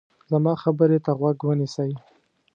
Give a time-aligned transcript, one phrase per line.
[0.31, 1.91] زما خبرې ته غوږ ونیسئ.